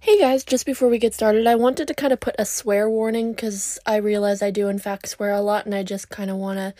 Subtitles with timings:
[0.00, 2.88] Hey guys, just before we get started, I wanted to kind of put a swear
[2.90, 6.30] warning because I realize I do, in fact, swear a lot, and I just kind
[6.30, 6.74] of want to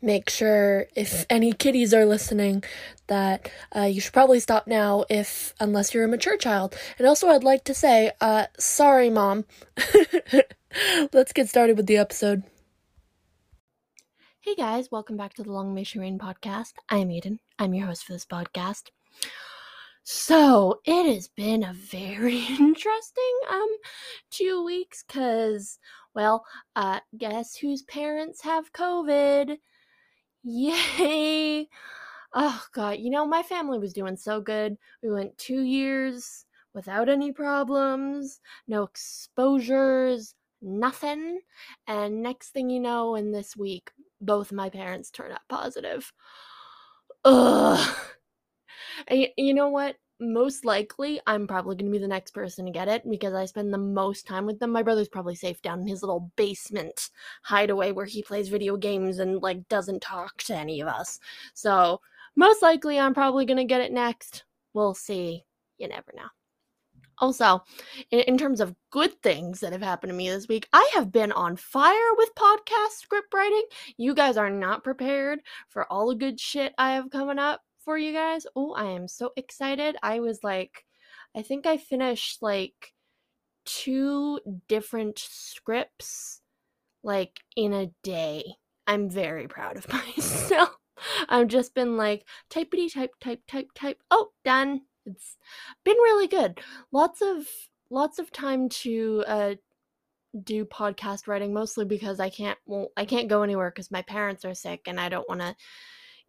[0.00, 2.62] make sure if any kiddies are listening
[3.08, 6.74] that uh, you should probably stop now if unless you're a mature child.
[6.98, 9.44] And also i'd like to say uh, sorry mom.
[11.12, 12.44] Let's get started with the episode.
[14.40, 16.74] Hey guys welcome back to the long may reign podcast.
[16.88, 18.84] I'm eden i'm your host for this podcast
[20.02, 23.68] so it has been a very interesting um
[24.30, 25.78] two weeks because
[26.14, 26.44] well
[26.76, 29.58] uh guess whose parents have covid
[30.44, 31.68] Yay!
[32.34, 34.76] Oh god, you know, my family was doing so good.
[35.02, 41.40] We went 2 years without any problems, no exposures, nothing.
[41.88, 46.12] And next thing you know, in this week, both my parents turn up positive.
[47.24, 47.96] Ugh.
[49.08, 49.96] And you know what?
[50.20, 53.46] most likely I'm probably going to be the next person to get it because I
[53.46, 54.70] spend the most time with them.
[54.70, 57.08] My brother's probably safe down in his little basement
[57.42, 61.18] hideaway where he plays video games and like doesn't talk to any of us.
[61.54, 62.00] So,
[62.36, 64.44] most likely I'm probably going to get it next.
[64.72, 65.44] We'll see.
[65.78, 66.28] You never know.
[67.18, 67.62] Also,
[68.10, 71.12] in, in, terms of good things that have happened to me this week, I have
[71.12, 73.64] been on fire with podcast script writing.
[73.98, 77.98] You guys are not prepared for all the good shit I have coming up for
[77.98, 78.46] you guys.
[78.54, 79.96] Oh, I am so excited.
[80.02, 80.84] I was like,
[81.36, 82.92] I think I finished like
[83.64, 86.40] two different scripts
[87.02, 88.44] like in a day.
[88.86, 90.76] I'm very proud of myself.
[91.28, 94.02] I've just been like typity type type type type.
[94.10, 94.82] Oh, done.
[95.06, 95.36] It's
[95.84, 96.60] been really good.
[96.92, 97.46] Lots of
[97.90, 99.54] lots of time to uh
[100.44, 104.44] do podcast writing mostly because I can't well I can't go anywhere cuz my parents
[104.44, 105.56] are sick and I don't want to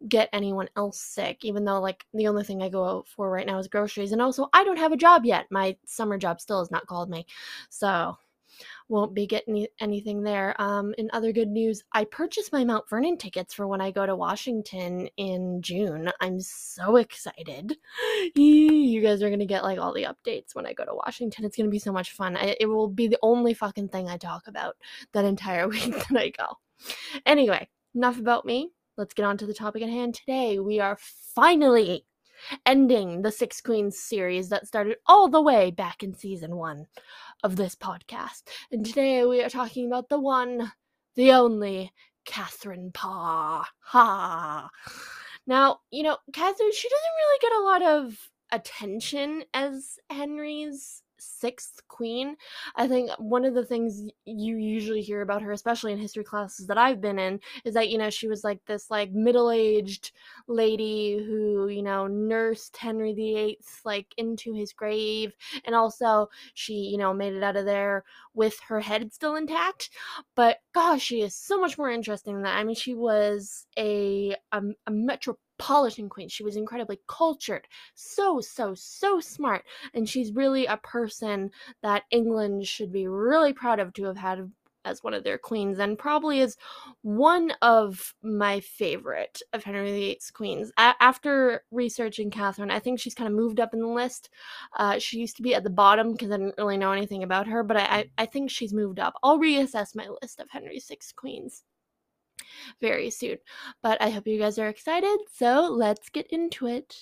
[0.08, 3.46] get anyone else sick, even though like the only thing I go out for right
[3.46, 4.12] now is groceries.
[4.12, 5.46] And also, I don't have a job yet.
[5.50, 7.26] My summer job still has not called me,
[7.70, 8.16] so
[8.88, 10.54] won't be getting anything there.
[10.60, 14.04] Um, in other good news, I purchased my Mount Vernon tickets for when I go
[14.06, 16.10] to Washington in June.
[16.20, 17.76] I'm so excited.
[18.34, 21.44] You guys are gonna get like all the updates when I go to Washington.
[21.44, 22.36] It's gonna be so much fun.
[22.36, 24.76] I, it will be the only fucking thing I talk about
[25.12, 26.58] that entire week that I go.
[27.24, 28.70] Anyway, enough about me
[29.02, 30.60] let's get on to the topic at hand today.
[30.60, 30.96] We are
[31.34, 32.06] finally
[32.64, 36.86] ending the Six Queens series that started all the way back in season one
[37.42, 38.42] of this podcast.
[38.70, 40.70] And today we are talking about the one,
[41.16, 41.92] the only,
[42.24, 43.64] Catherine Parr.
[43.86, 44.70] Ha!
[45.48, 51.82] Now, you know, Catherine, she doesn't really get a lot of attention as Henry's sixth
[51.88, 52.36] queen.
[52.76, 56.66] I think one of the things you usually hear about her, especially in history classes
[56.68, 60.12] that I've been in, is that, you know, she was like this like middle-aged
[60.48, 65.32] lady who, you know, nursed Henry VIII like into his grave.
[65.64, 69.90] And also she, you know, made it out of there with her head still intact.
[70.34, 72.56] But gosh, she is so much more interesting than that.
[72.56, 76.28] I mean, she was a um, a, a metro Polishing queen.
[76.28, 79.64] She was incredibly cultured, so, so, so smart.
[79.94, 81.52] And she's really a person
[81.82, 84.50] that England should be really proud of to have had
[84.84, 86.56] as one of their queens and probably is
[87.02, 90.72] one of my favorite of Henry VIII's queens.
[90.78, 94.30] A- after researching Catherine, I think she's kind of moved up in the list.
[94.76, 97.46] Uh, she used to be at the bottom because I didn't really know anything about
[97.46, 99.14] her, but I-, I, I think she's moved up.
[99.22, 101.62] I'll reassess my list of Henry's six queens
[102.80, 103.38] very soon.
[103.82, 106.96] But I hope you guys are excited, so let's get into it.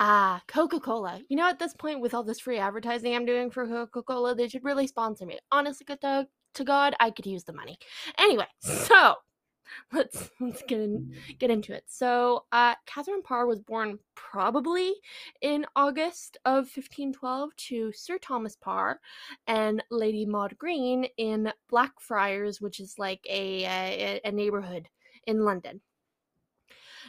[0.00, 1.20] Ah, Coca Cola.
[1.28, 4.34] You know, at this point, with all this free advertising I'm doing for Coca Cola,
[4.34, 5.38] they should really sponsor me.
[5.50, 7.78] Honestly, to, to God, I could use the money.
[8.16, 9.16] Anyway, so
[9.92, 11.84] let's let's get in, get into it.
[11.86, 14.94] So, uh, Catherine Parr was born probably
[15.40, 19.00] in August of 1512 to Sir Thomas Parr
[19.46, 24.88] and Lady Maud Green in Blackfriars, which is like a, a, a neighborhood
[25.26, 25.80] in London.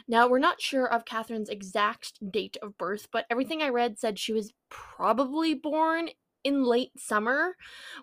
[0.08, 4.18] Now, we're not sure of Catherine's exact date of birth, but everything I read said
[4.18, 6.10] she was probably born
[6.42, 7.56] in late summer,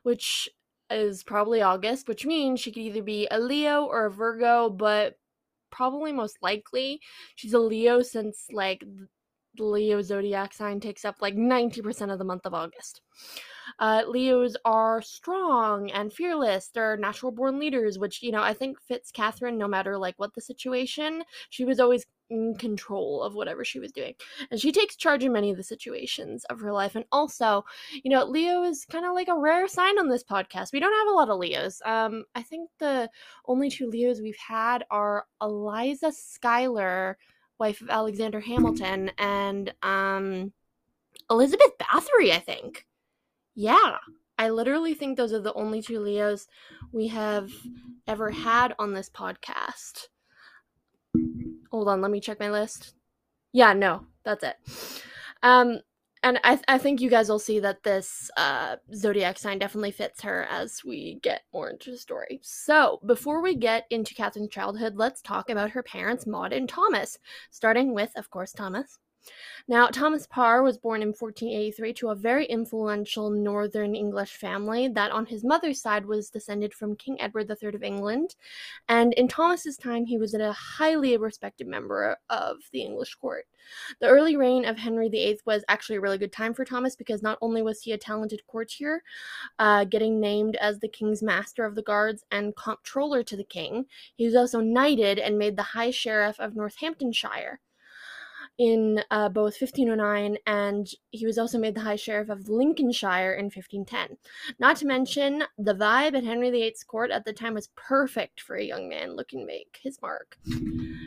[0.03, 0.47] which
[0.89, 5.18] is probably August, which means she could either be a Leo or a Virgo, but
[5.69, 7.01] probably most likely
[7.36, 8.84] she's a Leo since like
[9.56, 13.01] the Leo zodiac sign takes up like 90% of the month of August.
[13.80, 16.69] Uh, Leos are strong and fearless.
[16.74, 20.34] They're natural born leaders, which, you know, I think fits Catherine no matter like what
[20.34, 21.24] the situation.
[21.50, 24.13] She was always in control of whatever she was doing.
[24.51, 26.95] And she takes charge in many of the situations of her life.
[26.95, 27.63] And also,
[28.03, 30.74] you know, Leo is kind of like a rare sign on this podcast.
[30.74, 31.81] We don't have a lot of Leos.
[31.85, 33.09] Um, I think the
[33.45, 37.18] only two Leos we've had are Eliza Schuyler
[37.59, 40.53] wife of Alexander Hamilton, and um,
[41.29, 42.85] Elizabeth Bathory, I think.
[43.56, 43.97] Yeah,
[44.38, 46.47] I literally think those are the only two Leos
[46.91, 47.51] we have
[48.07, 50.07] ever had on this podcast.
[51.71, 52.93] Hold on, let me check my list.
[53.53, 54.55] Yeah, no, that's it.
[55.43, 55.79] Um,
[56.23, 59.91] and I, th- I think you guys will see that this uh, zodiac sign definitely
[59.91, 62.39] fits her as we get more into the story.
[62.41, 67.19] So, before we get into Catherine's childhood, let's talk about her parents, Maud and Thomas,
[67.51, 68.97] starting with, of course, Thomas.
[69.69, 75.11] Now, Thomas Parr was born in 1483 to a very influential Northern English family that,
[75.11, 78.35] on his mother's side, was descended from King Edward III of England.
[78.87, 83.45] And in Thomas's time, he was a highly respected member of the English court.
[83.99, 87.21] The early reign of Henry VIII was actually a really good time for Thomas because
[87.21, 89.03] not only was he a talented courtier,
[89.59, 93.85] uh, getting named as the King's Master of the Guards and Comptroller to the King,
[94.15, 97.59] he was also knighted and made the High Sheriff of Northamptonshire
[98.57, 103.45] in uh, both 1509 and he was also made the High Sheriff of Lincolnshire in
[103.45, 104.18] 1510.
[104.59, 108.56] Not to mention, the vibe at Henry VIII's court at the time was perfect for
[108.56, 110.38] a young man looking to make his mark.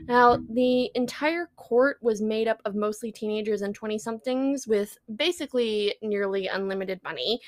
[0.06, 5.94] Now, the entire court was made up of mostly teenagers and 20 somethings with basically
[6.03, 7.41] nearly unlimited money,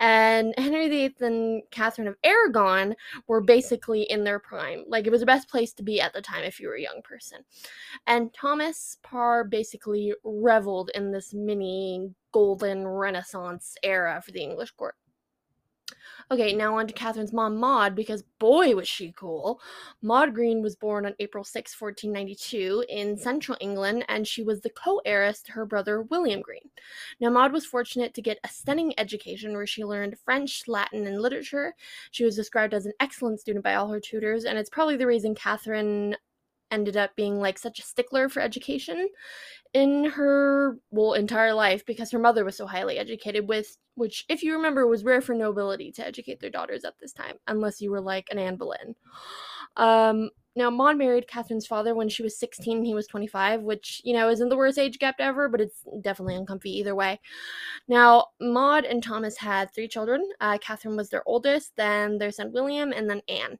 [0.00, 2.94] and Henry VIII and Catherine of Aragon
[3.26, 4.84] were basically in their prime.
[4.88, 6.80] Like, it was the best place to be at the time if you were a
[6.80, 7.38] young person.
[8.06, 14.94] And Thomas Parr basically reveled in this mini golden renaissance era for the English court.
[16.28, 19.60] Okay, now on to Catherine's mom, Maud, because boy was she cool.
[20.02, 24.70] Maud Green was born on April 6, 1492, in central England, and she was the
[24.70, 26.68] co heiress to her brother William Green.
[27.20, 31.22] Now, Maud was fortunate to get a stunning education where she learned French, Latin, and
[31.22, 31.74] literature.
[32.10, 35.06] She was described as an excellent student by all her tutors, and it's probably the
[35.06, 36.16] reason Catherine
[36.70, 39.08] ended up being like such a stickler for education
[39.74, 44.42] in her well entire life because her mother was so highly educated with which if
[44.42, 47.90] you remember was rare for nobility to educate their daughters at this time unless you
[47.90, 48.94] were like an Anne Boleyn.
[49.76, 54.14] Um now Maud married Catherine's father when she was 16 he was 25 which you
[54.14, 57.20] know isn't the worst age gap ever but it's definitely uncomfy either way.
[57.88, 60.26] Now Maud and Thomas had three children.
[60.40, 63.58] Uh, Catherine was their oldest then their son William and then Anne.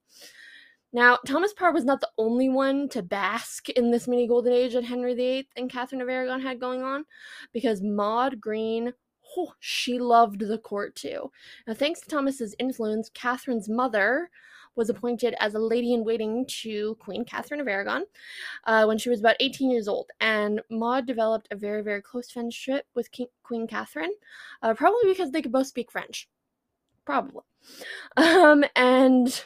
[0.96, 4.72] Now, Thomas Parr was not the only one to bask in this mini golden age
[4.72, 7.04] that Henry VIII and Catherine of Aragon had going on,
[7.52, 8.94] because Maud Green,
[9.37, 11.31] oh, she loved the court too.
[11.66, 14.31] Now, thanks to Thomas's influence, Catherine's mother
[14.75, 18.06] was appointed as a lady in waiting to Queen Catherine of Aragon
[18.64, 20.08] uh, when she was about 18 years old.
[20.22, 24.14] And Maud developed a very, very close friendship with King- Queen Catherine,
[24.62, 26.26] uh, probably because they could both speak French.
[27.04, 27.42] Probably.
[28.16, 29.44] Um, and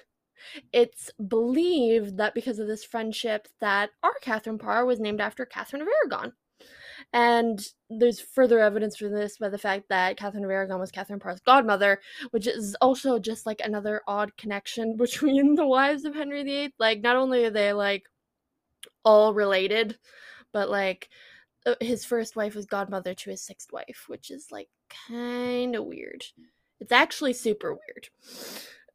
[0.72, 5.82] it's believed that because of this friendship that our Catherine Parr was named after Catherine
[5.82, 6.32] of Aragon.
[7.12, 11.18] And there's further evidence for this by the fact that Catherine of Aragon was Catherine
[11.18, 12.00] Parr's godmother,
[12.30, 16.74] which is also just like another odd connection between the wives of Henry VIII.
[16.78, 18.04] Like, not only are they like
[19.04, 19.98] all related,
[20.52, 21.08] but like
[21.66, 24.68] uh, his first wife was godmother to his sixth wife, which is like
[25.08, 26.24] kind of weird.
[26.80, 28.08] It's actually super weird.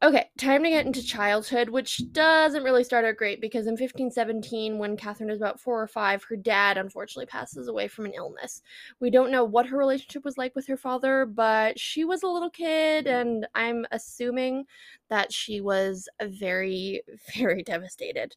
[0.02, 4.76] Okay, time to get into childhood, which doesn't really start out great because in 1517,
[4.76, 8.60] when Catherine is about four or five, her dad unfortunately passes away from an illness.
[9.00, 12.28] We don't know what her relationship was like with her father, but she was a
[12.28, 14.66] little kid, and I'm assuming
[15.08, 17.02] that she was very,
[17.34, 18.36] very devastated.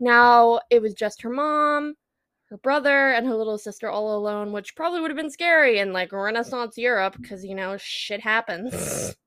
[0.00, 1.94] Now, it was just her mom,
[2.46, 5.92] her brother, and her little sister all alone, which probably would have been scary in
[5.92, 9.14] like Renaissance Europe because, you know, shit happens.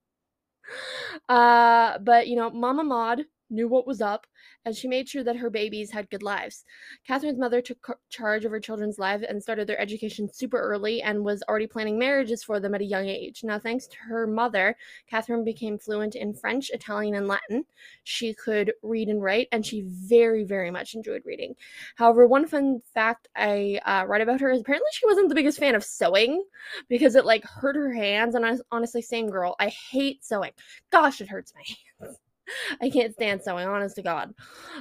[1.29, 4.27] Uh, but you know, Mama Maud knew what was up,
[4.65, 6.65] and she made sure that her babies had good lives.
[7.05, 11.23] Catherine's mother took charge of her children's lives and started their education super early and
[11.23, 13.43] was already planning marriages for them at a young age.
[13.43, 14.75] Now, thanks to her mother,
[15.09, 17.65] Catherine became fluent in French, Italian, and Latin.
[18.03, 21.55] She could read and write, and she very, very much enjoyed reading.
[21.95, 25.59] However, one fun fact I uh, read about her is apparently she wasn't the biggest
[25.59, 26.43] fan of sewing
[26.87, 28.35] because it like hurt her hands.
[28.35, 29.55] And I honestly, same girl.
[29.59, 30.51] I hate sewing.
[30.91, 31.63] Gosh, it hurts my
[32.05, 32.17] hands.
[32.81, 34.33] I can't stand sewing, honest to God.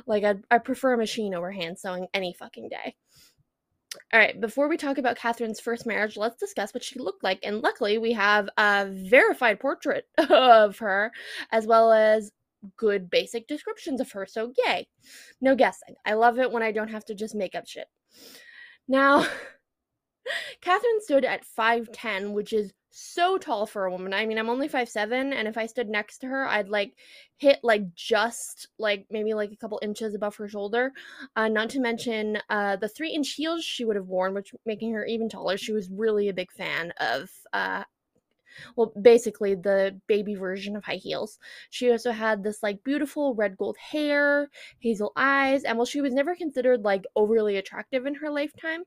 [0.06, 2.96] Like, I, I prefer a machine over hand sewing any fucking day.
[4.12, 7.40] All right, before we talk about Catherine's first marriage, let's discuss what she looked like.
[7.42, 11.12] And luckily, we have a verified portrait of her,
[11.50, 12.30] as well as
[12.76, 14.26] good basic descriptions of her.
[14.26, 14.88] So, yay.
[15.40, 15.94] No guessing.
[16.04, 17.86] I love it when I don't have to just make up shit.
[18.88, 19.26] Now,
[20.60, 24.14] Catherine stood at 5'10, which is so tall for a woman.
[24.14, 26.94] I mean, I'm only five seven, and if I stood next to her, I'd like
[27.36, 30.92] hit like just like maybe like a couple inches above her shoulder.
[31.36, 34.94] Uh, not to mention uh, the three inch heels she would have worn, which making
[34.94, 35.58] her even taller.
[35.58, 37.84] She was really a big fan of uh,
[38.76, 41.38] well, basically the baby version of high heels.
[41.70, 46.14] She also had this like beautiful red gold hair, hazel eyes, and while she was
[46.14, 48.82] never considered like overly attractive in her lifetime,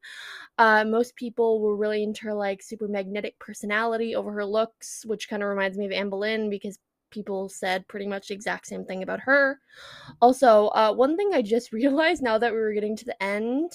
[0.58, 5.30] uh, most people were really into her like super magnetic personality over her looks, which
[5.30, 6.80] kind of reminds me of Anne Boleyn because
[7.12, 9.60] people said pretty much the exact same thing about her.
[10.22, 13.72] Also, uh, one thing I just realized now that we were getting to the end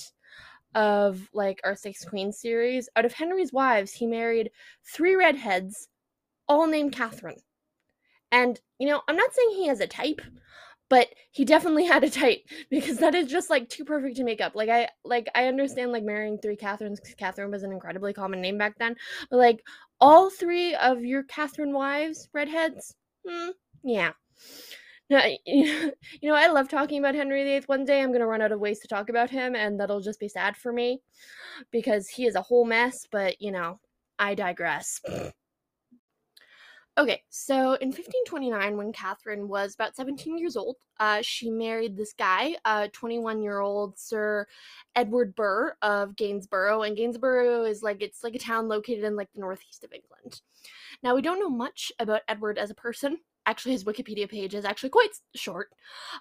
[0.75, 4.51] of like our Six Queens series, out of Henry's wives, he married
[4.85, 5.89] three redheads,
[6.49, 7.41] all named Catherine.
[8.33, 10.21] And, you know, I'm not saying he has a type,
[10.89, 14.41] but he definitely had a type because that is just like too perfect to make
[14.41, 14.55] up.
[14.55, 18.41] Like I like I understand like marrying three Catherines because Catherine was an incredibly common
[18.41, 18.97] name back then.
[19.31, 19.65] But like
[20.01, 22.95] all three of your Catherine wives, redheads,
[23.27, 23.51] hmm,
[23.83, 24.13] yeah.
[25.11, 25.93] you
[26.23, 27.65] know, I love talking about Henry VIII.
[27.67, 30.01] One day I'm going to run out of ways to talk about him, and that'll
[30.01, 31.03] just be sad for me
[31.71, 33.81] because he is a whole mess, but, you know,
[34.19, 35.01] I digress.
[36.97, 42.13] Okay, so in 1529, when Catherine was about 17 years old, uh, she married this
[42.13, 42.55] guy,
[42.93, 44.47] 21 uh, year old Sir
[44.95, 49.33] Edward Burgh of Gainsborough, and Gainsborough is like it's like a town located in like
[49.33, 50.41] the northeast of England.
[51.03, 54.65] Now we don't know much about Edward as a person actually his wikipedia page is
[54.65, 55.69] actually quite short.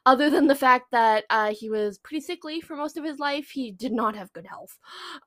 [0.05, 3.49] Other than the fact that uh, he was pretty sickly for most of his life
[3.49, 4.77] he did not have good health.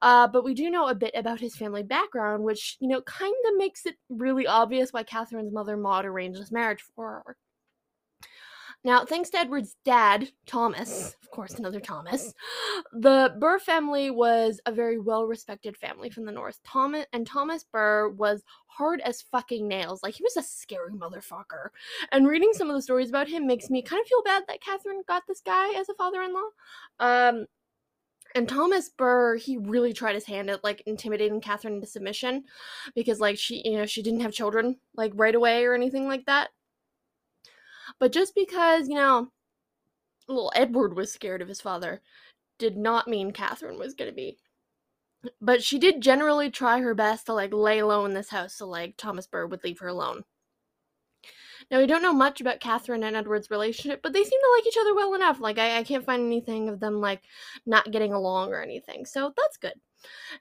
[0.03, 3.35] Uh, but we do know a bit about his family background which you know kind
[3.49, 7.37] of makes it really obvious why catherine's mother maud arranged this marriage for her
[8.87, 12.33] now, thanks to Edward's dad, Thomas, of course, another Thomas,
[12.93, 16.61] the Burgh family was a very well respected family from the north.
[16.65, 20.05] Thomas and Thomas Burgh was hard as fucking nails.
[20.05, 21.71] Like he was a scary motherfucker.
[22.13, 24.61] And reading some of the stories about him makes me kind of feel bad that
[24.61, 26.49] Catherine got this guy as a father-in-law.
[27.01, 27.47] Um
[28.37, 32.45] and Thomas Burgh, he really tried his hand at like intimidating Catherine into submission
[32.95, 36.25] because like she, you know, she didn't have children like right away or anything like
[36.27, 36.51] that.
[37.99, 39.29] But just because, you know,
[40.29, 42.03] little Edward was scared of his father
[42.59, 44.39] did not mean Catherine was going to be.
[45.41, 48.67] But she did generally try her best to like lay low in this house so
[48.69, 50.25] like Thomas Burgh would leave her alone.
[51.71, 54.67] Now, we don't know much about Catherine and Edward's relationship, but they seem to like
[54.67, 55.41] each other well enough.
[55.41, 57.23] Like, I, I can't find anything of them, like,
[57.65, 59.05] not getting along or anything.
[59.05, 59.73] So that's good.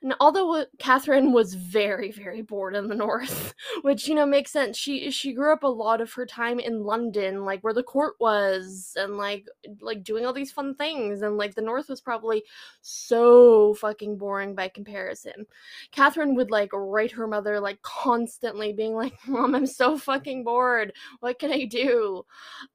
[0.02, 4.76] And although Catherine was very, very bored in the north, which you know makes sense.
[4.76, 8.14] She she grew up a lot of her time in London, like where the court
[8.20, 9.46] was, and like
[9.80, 12.44] like doing all these fun things, and like the north was probably
[12.82, 15.46] so fucking boring by comparison.
[15.92, 20.92] Catherine would like write her mother like constantly, being like, "Mom, I'm so fucking bored.
[21.20, 22.24] What can I do?"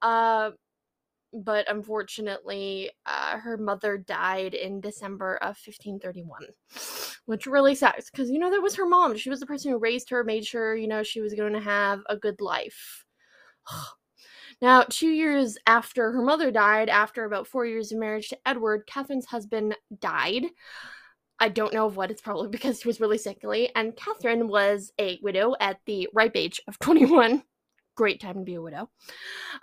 [0.02, 0.52] Uh,
[1.34, 6.48] but unfortunately, uh, her mother died in December of 1531,
[7.26, 9.16] which really sucks because, you know, that was her mom.
[9.16, 11.62] She was the person who raised her, made sure, you know, she was going to
[11.62, 13.06] have a good life.
[14.62, 18.86] now, two years after her mother died, after about four years of marriage to Edward,
[18.88, 20.46] Catherine's husband died.
[21.40, 24.92] I don't know of what, it's probably because he was really sickly, and Catherine was
[25.00, 27.44] a widow at the ripe age of 21
[28.02, 28.90] great time to be a widow.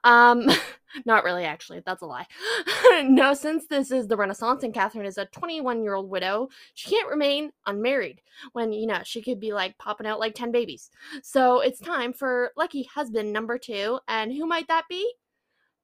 [0.05, 0.47] Um,
[1.05, 1.83] not really, actually.
[1.85, 2.29] That's a lie.
[3.03, 6.89] no, since this is the Renaissance and Catherine is a 21 year old widow, she
[6.89, 8.21] can't remain unmarried
[8.53, 10.89] when, you know, she could be like popping out like 10 babies.
[11.21, 13.99] So it's time for lucky husband number two.
[14.07, 15.13] And who might that be?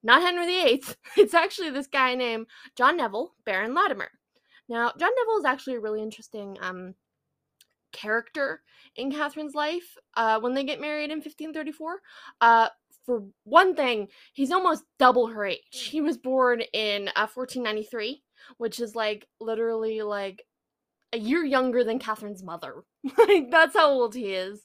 [0.05, 0.85] Not Henry VIII.
[1.17, 2.47] It's actually this guy named
[2.77, 4.11] John Neville, Baron Latimer.
[4.69, 6.95] Now, John Neville is actually a really interesting um,
[7.95, 8.63] character
[8.97, 12.01] in Catherine's life uh, when they get married in 1534.
[12.41, 12.69] Uh,
[13.07, 15.61] for one thing, he's almost double her age.
[15.71, 18.23] He was born in uh, 1493,
[18.59, 20.45] which is like literally like
[21.13, 22.83] a year younger than Catherine's mother.
[23.19, 24.65] like that's how old he is,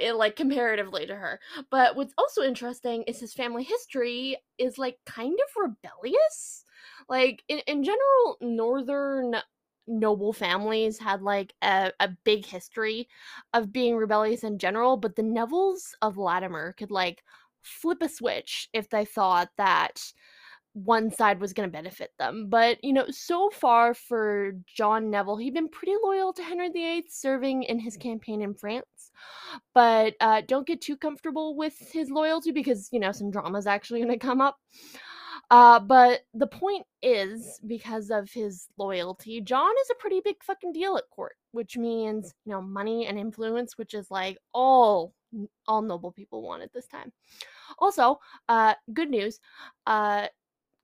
[0.00, 1.40] eh, like comparatively to her.
[1.70, 6.64] But what's also interesting is his family history is like kind of rebellious.
[7.08, 9.36] Like in, in general, northern
[9.86, 13.08] noble families had like a, a big history
[13.52, 17.22] of being rebellious in general, but the Nevilles of Latimer could like
[17.62, 20.02] flip a switch if they thought that
[20.74, 22.46] one side was going to benefit them.
[22.48, 27.04] But, you know, so far for John Neville, he'd been pretty loyal to Henry VIII,
[27.08, 28.86] serving in his campaign in France.
[29.74, 33.66] But uh, don't get too comfortable with his loyalty because, you know, some drama is
[33.66, 34.56] actually going to come up.
[35.52, 40.72] Uh, but the point is, because of his loyalty, John is a pretty big fucking
[40.72, 45.12] deal at court, which means, you know, money and influence, which is like all
[45.68, 47.12] all noble people want at this time.
[47.78, 48.18] Also,
[48.48, 49.40] uh, good news,
[49.86, 50.26] uh,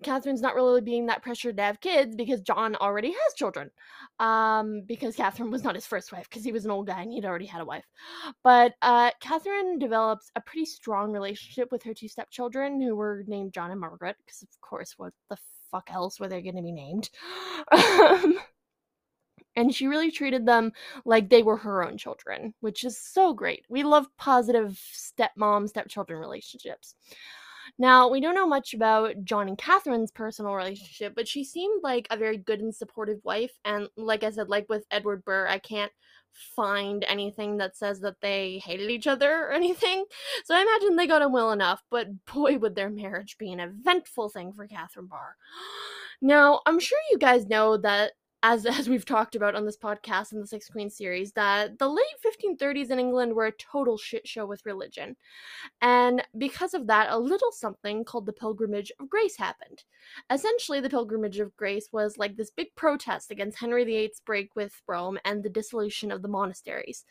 [0.02, 3.71] Catherine's not really being that pressured to have kids because John already has children.
[4.21, 7.12] Um, because Catherine was not his first wife because he was an old guy and
[7.12, 7.85] he'd already had a wife.
[8.43, 13.52] But uh, Catherine develops a pretty strong relationship with her two stepchildren who were named
[13.52, 15.37] John and Margaret because, of course, what the
[15.71, 17.11] fuck else were they going to be named?
[17.73, 18.38] Um,
[19.57, 20.73] and she really treated them
[21.05, 23.67] like they were her own children, which is so great.
[23.69, 26.95] We love positive stepmom stepchildren relationships.
[27.78, 32.08] Now, we don't know much about John and Catherine's personal relationship, but she seemed like
[32.11, 33.52] a very good and supportive wife.
[33.64, 35.92] And like I said, like with Edward Burgh, I can't
[36.56, 40.04] find anything that says that they hated each other or anything.
[40.44, 43.61] So I imagine they got on well enough, but boy, would their marriage be an
[43.61, 45.37] eventful thing for Catherine Parr.
[46.20, 50.33] Now, I'm sure you guys know that as as we've talked about on this podcast
[50.33, 54.26] in the Six Queens series, that the late 1530s in England were a total shit
[54.26, 55.16] show with religion.
[55.83, 59.85] And because of that, a little something called the Pilgrimage of Grace happened.
[60.30, 64.80] Essentially, the Pilgrimage of Grace was like this big protest against Henry VIII's break with
[64.87, 67.04] Rome and the dissolution of the monasteries.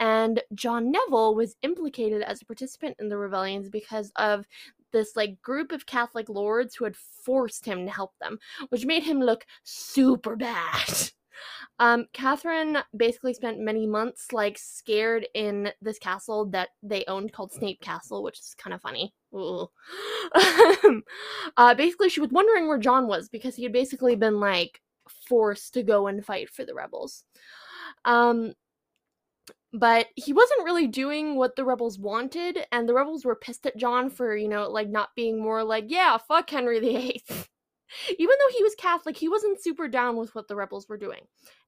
[0.00, 4.46] And John Neville was implicated as a participant in the rebellions because of
[4.92, 9.02] this like group of Catholic lords who had forced him to help them, which made
[9.02, 11.10] him look super bad.
[11.78, 17.52] Um, Catherine basically spent many months like scared in this castle that they owned called
[17.52, 19.12] Snape Castle, which is kind of funny.
[21.56, 24.80] uh, basically, she was wondering where John was because he had basically been like
[25.28, 27.24] forced to go and fight for the rebels.
[28.04, 28.52] Um,
[29.72, 33.76] but he wasn't really doing what the rebels wanted and the rebels were pissed at
[33.76, 37.22] john for you know like not being more like yeah fuck henry viii
[38.18, 41.20] even though he was catholic he wasn't super down with what the rebels were doing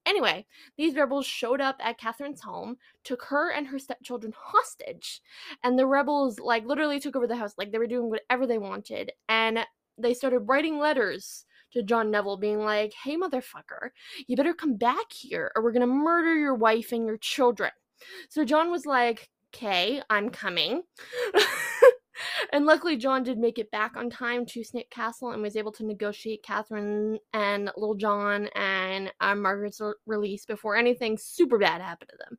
[0.07, 0.45] anyway
[0.77, 5.21] these rebels showed up at catherine's home took her and her stepchildren hostage
[5.63, 8.59] and the rebels like literally took over the house like they were doing whatever they
[8.59, 9.61] wanted and
[9.97, 13.91] they started writing letters to John Neville, being like, hey, motherfucker,
[14.29, 17.71] you better come back here or we're gonna murder your wife and your children.
[18.29, 20.83] So John was like, okay, I'm coming.
[22.53, 25.73] and luckily, John did make it back on time to Snape Castle and was able
[25.73, 32.11] to negotiate Catherine and Little John and uh, Margaret's release before anything super bad happened
[32.11, 32.39] to them.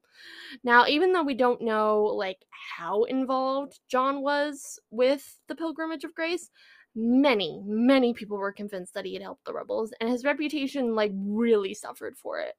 [0.63, 2.39] Now, even though we don't know like
[2.77, 6.49] how involved John was with the Pilgrimage of Grace,
[6.95, 11.11] many, many people were convinced that he had helped the rebels, and his reputation like
[11.15, 12.55] really suffered for it.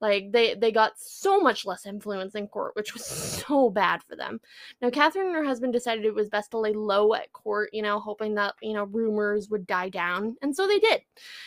[0.00, 4.16] Like they they got so much less influence in court, which was so bad for
[4.16, 4.40] them.
[4.80, 7.82] Now Catherine and her husband decided it was best to lay low at court, you
[7.82, 11.02] know, hoping that you know rumors would die down, and so they did.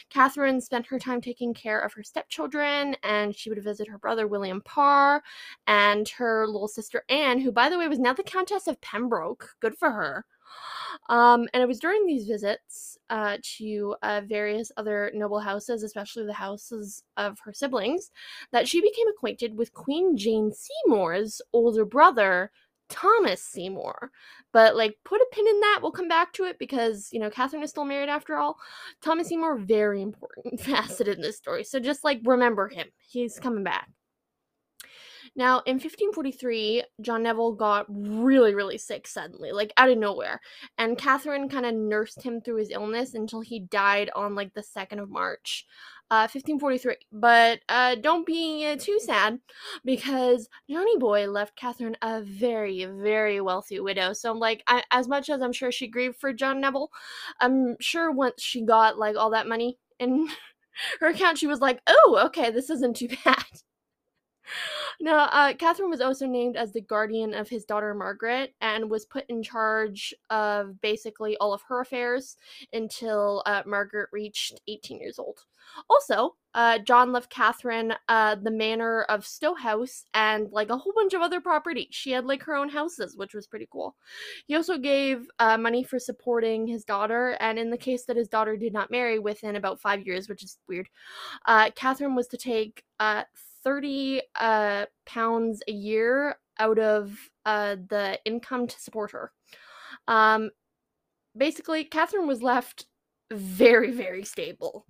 [0.10, 4.28] Catherine spent her time taking care of her stepchildren, and she would visit her brother
[4.28, 5.22] William Parr
[5.68, 9.56] and her little sister Anne, who by the way was now the Countess of Pembroke.
[9.60, 10.26] Good for her.
[11.08, 16.26] Um, and it was during these visits uh, to uh, various other noble houses, especially
[16.26, 18.12] the houses of her siblings,
[18.52, 22.52] that she became acquainted with Queen Jane Seymour's older brother,
[22.90, 24.12] Thomas Seymour.
[24.52, 27.30] But like put a pin in that, we'll come back to it because, you know,
[27.30, 28.58] Catherine is still married after all.
[29.02, 31.64] Thomas Seymour, very important facet in this story.
[31.64, 32.88] So just like remember him.
[33.00, 33.90] He's coming back.
[35.36, 40.42] Now, in 1543, John Neville got really, really sick suddenly, like out of nowhere.
[40.78, 44.62] And Catherine kind of nursed him through his illness until he died on like the
[44.64, 45.66] 2nd of March.
[46.12, 46.96] Uh, 1543.
[47.12, 49.40] But uh, don't be uh, too sad
[49.86, 54.14] because Johnny Boy left Catherine a very, very wealthy widow.
[54.14, 56.90] So, like, I, as much as I'm sure she grieved for John Neville,
[57.40, 60.28] I'm sure once she got like all that money in
[61.00, 63.46] her account, she was like, oh, okay, this isn't too bad.
[65.02, 69.06] Now, uh, Catherine was also named as the guardian of his daughter Margaret and was
[69.06, 72.36] put in charge of basically all of her affairs
[72.74, 75.46] until uh, Margaret reached 18 years old.
[75.90, 80.94] Also, uh, John left Catherine uh, the manor of Stowe House and like a whole
[80.96, 81.88] bunch of other property.
[81.92, 83.96] She had like her own houses, which was pretty cool.
[84.48, 88.28] He also gave uh, money for supporting his daughter, and in the case that his
[88.28, 90.90] daughter did not marry within about five years, which is weird,
[91.46, 92.84] uh, Catherine was to take
[93.64, 99.32] 30 uh, pounds a year out of uh, the income to support her.
[100.08, 100.52] Um,
[101.38, 102.86] basically, Catherine was left
[103.32, 104.86] very, very stable.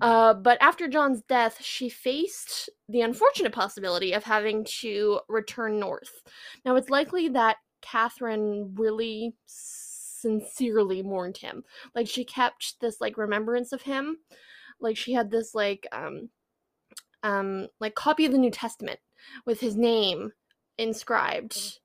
[0.00, 6.22] Uh, but after John's death, she faced the unfortunate possibility of having to return north.
[6.64, 11.64] Now, it's likely that Catherine really sincerely mourned him.
[11.94, 14.18] Like she kept this like remembrance of him.
[14.80, 16.30] Like she had this like um
[17.22, 19.00] um like copy of the New Testament
[19.46, 20.32] with his name
[20.78, 21.78] inscribed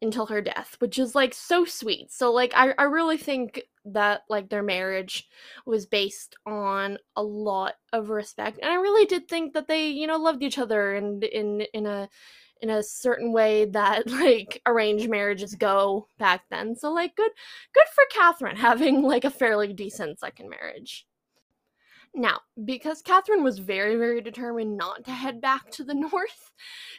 [0.00, 2.12] until her death, which is like so sweet.
[2.12, 5.28] So like I I really think that like their marriage
[5.66, 8.58] was based on a lot of respect.
[8.62, 11.86] And I really did think that they, you know, loved each other and in in
[11.86, 12.08] a
[12.60, 16.76] in a certain way that like arranged marriages go back then.
[16.76, 17.30] So like good
[17.74, 21.06] good for Catherine having like a fairly decent second marriage.
[22.18, 26.50] Now, because Catherine was very, very determined not to head back to the north,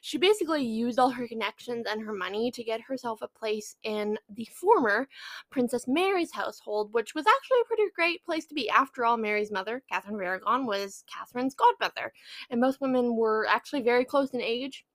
[0.01, 4.17] she basically used all her connections and her money to get herself a place in
[4.33, 5.09] the former
[5.49, 8.69] Princess Mary's household, which was actually a pretty great place to be.
[8.69, 12.13] After all, Mary's mother, Catherine of Aragon, was Catherine's godmother,
[12.49, 14.85] and most women were actually very close in age.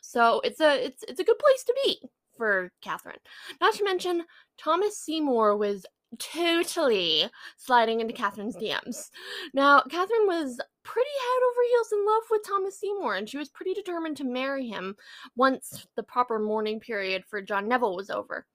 [0.00, 2.00] So it's a it's it's a good place to be
[2.36, 3.18] for Catherine.
[3.60, 4.22] Not to mention,
[4.58, 5.84] Thomas Seymour was
[6.18, 9.10] totally sliding into Catherine's DMs.
[9.54, 13.48] Now, Catherine was pretty head over heels in love with Thomas Seymour, and she was
[13.48, 14.96] pretty determined to marry him
[15.36, 18.46] once the proper mourning period for John Neville was over.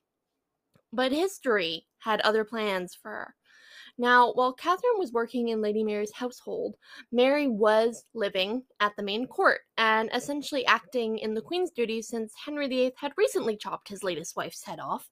[0.92, 3.34] But history had other plans for her.
[3.98, 6.76] Now, while Catherine was working in Lady Mary's household,
[7.10, 12.34] Mary was living at the main court and essentially acting in the Queen's duties since
[12.44, 15.08] Henry VIII had recently chopped his latest wife's head off.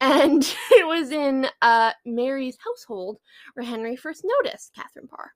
[0.00, 3.18] And it was in uh, Mary's household
[3.52, 5.32] where Henry first noticed Catherine Parr.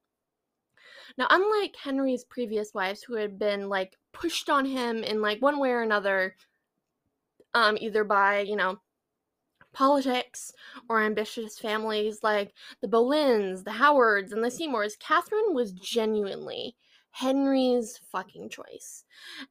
[1.18, 5.58] Now, unlike Henry's previous wives who had been like pushed on him in like one
[5.58, 6.36] way or another,
[7.54, 8.78] um, either by, you know,
[9.72, 10.52] politics
[10.88, 16.76] or ambitious families like the Boleyns, the Howards, and the Seymours, Catherine was genuinely
[17.10, 19.04] Henry's fucking choice.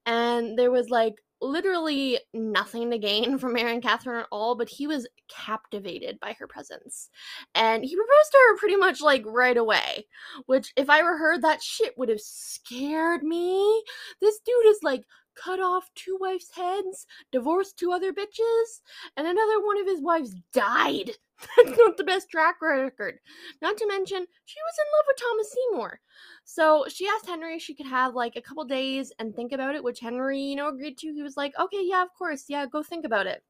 [0.06, 4.88] And there was like literally nothing to gain from marrying Catherine at all, but he
[4.88, 7.10] was captivated by her presence.
[7.56, 10.06] And he proposed to her pretty much like right away.
[10.46, 13.84] Which, if I were her, that shit would have scared me.
[14.22, 15.04] This dude is like
[15.42, 18.82] cut off two wives' heads, divorced two other bitches,
[19.16, 21.12] and another one of his wives died.
[21.58, 23.20] That's not the best track record.
[23.62, 26.00] Not to mention, she was in love with Thomas Seymour.
[26.46, 29.76] So she asked Henry if she could have like a couple days and think about
[29.76, 31.14] it, which Henry, you know, agreed to.
[31.14, 33.44] He was like, okay, yeah, of course, yeah, go think about it.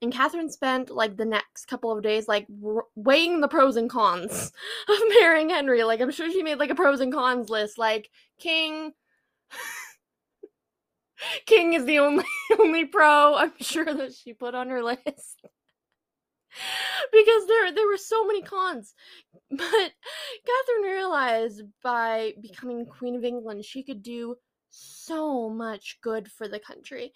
[0.00, 3.90] And Catherine spent like the next couple of days like r- weighing the pros and
[3.90, 4.52] cons
[4.88, 5.84] of marrying Henry.
[5.84, 8.92] Like I'm sure she made like a pros and cons list, like king.
[11.46, 12.24] King is the only
[12.60, 15.42] only pro I'm sure that she put on her list.
[17.12, 18.94] because there there were so many cons.
[19.50, 24.36] But Catherine realized by becoming Queen of England she could do
[24.70, 27.12] so much good for the country.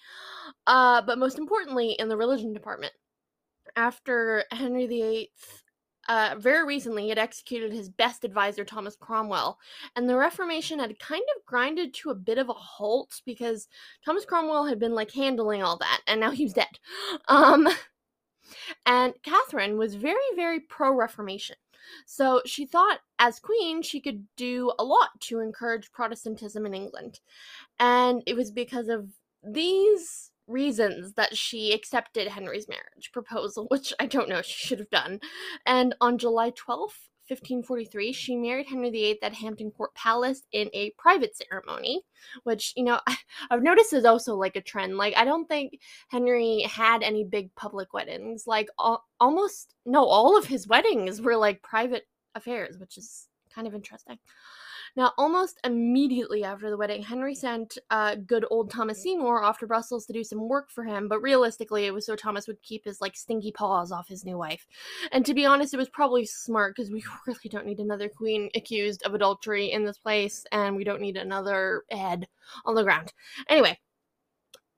[0.67, 2.93] Uh, but most importantly in the religion department.
[3.75, 5.31] After Henry VIII
[6.09, 9.59] uh, very recently he had executed his best advisor, Thomas Cromwell,
[9.95, 13.69] and the Reformation had kind of grinded to a bit of a halt because
[14.05, 16.67] Thomas Cromwell had been like handling all that, and now he was dead.
[17.29, 17.69] Um,
[18.85, 21.57] and Catherine was very, very pro Reformation.
[22.07, 27.21] So she thought, as queen, she could do a lot to encourage Protestantism in England.
[27.79, 29.09] And it was because of
[29.43, 34.91] these reasons that she accepted Henry's marriage proposal, which I don't know she should have
[34.91, 35.21] done.
[35.65, 40.93] And on July 12th, 1543, she married Henry VIII at Hampton Court Palace in a
[40.97, 42.03] private ceremony,
[42.45, 43.01] which, you know,
[43.51, 44.97] I've noticed is also like a trend.
[44.97, 48.47] Like, I don't think Henry had any big public weddings.
[48.47, 52.07] Like, al- almost, no, all of his weddings were like private
[52.37, 54.19] affairs, which is kind of interesting.
[54.97, 59.67] Now, almost immediately after the wedding, Henry sent uh, good old Thomas Seymour off to
[59.67, 62.87] Brussels to do some work for him, but realistically, it was so Thomas would keep
[62.87, 64.67] his like stinky paws off his new wife.
[65.13, 68.49] And to be honest, it was probably smart because we really don't need another queen
[68.55, 72.27] accused of adultery in this place, and we don't need another head
[72.65, 73.13] on the ground.
[73.51, 73.79] Anyway,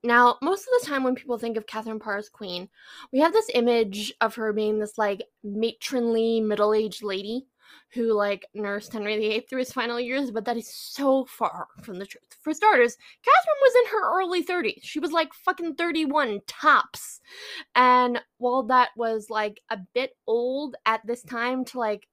[0.03, 2.69] now, most of the time when people think of Catherine Parr as queen,
[3.13, 7.47] we have this image of her being this like matronly middle aged lady
[7.95, 11.99] who like nursed Henry VIII through his final years, but that is so far from
[11.99, 12.37] the truth.
[12.43, 14.81] For starters, Catherine was in her early 30s.
[14.83, 17.21] She was like fucking 31 tops.
[17.75, 22.09] And while that was like a bit old at this time to like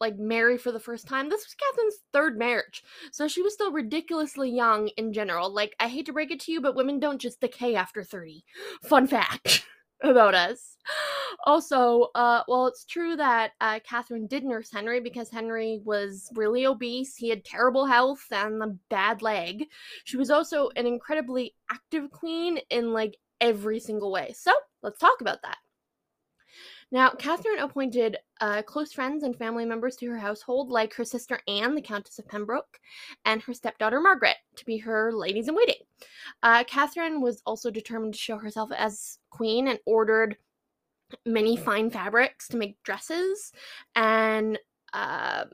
[0.00, 1.28] like marry for the first time.
[1.28, 2.82] This was Catherine's third marriage.
[3.12, 5.52] So she was still ridiculously young in general.
[5.52, 8.44] Like I hate to break it to you, but women don't just decay after 30.
[8.82, 9.64] Fun fact.
[10.08, 10.76] about us.
[11.46, 16.66] Also, uh, well, it's true that uh, Catherine did nurse Henry because Henry was really
[16.66, 17.16] obese.
[17.16, 19.64] He had terrible health and a bad leg.
[20.04, 24.32] She was also an incredibly active queen in like every single way.
[24.36, 25.58] So let's talk about that.
[26.94, 31.40] Now, Catherine appointed uh, close friends and family members to her household, like her sister
[31.48, 32.78] Anne, the Countess of Pembroke,
[33.24, 35.82] and her stepdaughter Margaret, to be her ladies in waiting.
[36.44, 40.36] Uh, Catherine was also determined to show herself as queen and ordered
[41.26, 43.50] many fine fabrics to make dresses
[43.96, 44.56] and
[44.92, 45.46] uh,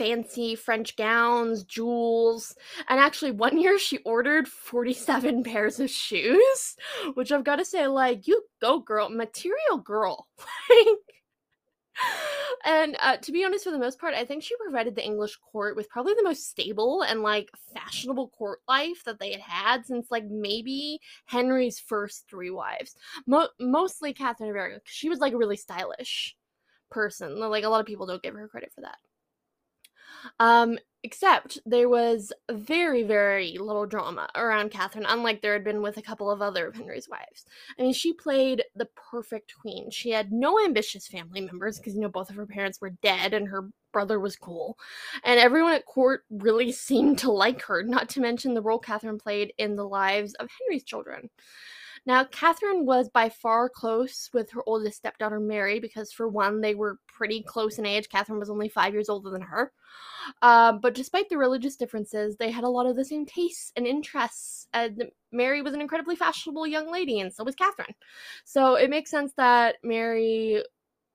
[0.00, 2.56] fancy French gowns, jewels,
[2.88, 6.74] and actually one year she ordered 47 pairs of shoes,
[7.12, 10.26] which I've got to say, like, you go, girl, material girl.
[12.64, 15.36] and uh, to be honest, for the most part, I think she provided the English
[15.52, 19.84] court with probably the most stable and like fashionable court life that they had had
[19.84, 22.94] since like maybe Henry's first three wives.
[23.26, 26.34] Mo- mostly Catherine of Aragon, because she was like a really stylish
[26.90, 27.38] person.
[27.38, 28.96] Like a lot of people don't give her credit for that.
[30.38, 35.96] Um, except there was very, very little drama around Catherine, unlike there had been with
[35.96, 37.46] a couple of other of Henry's wives.
[37.78, 39.90] I mean, she played the perfect queen.
[39.90, 43.32] She had no ambitious family members because, you know, both of her parents were dead
[43.32, 44.78] and her brother was cool.
[45.24, 49.18] And everyone at court really seemed to like her, not to mention the role Catherine
[49.18, 51.30] played in the lives of Henry's children.
[52.06, 56.74] Now, Catherine was by far close with her oldest stepdaughter, Mary, because for one, they
[56.74, 58.08] were pretty close in age.
[58.08, 59.72] Catherine was only five years older than her.
[60.42, 63.86] Uh, but despite the religious differences, they had a lot of the same tastes and
[63.86, 64.66] interests.
[64.72, 67.94] And Mary was an incredibly fashionable young lady, and so was Catherine.
[68.44, 70.62] So it makes sense that Mary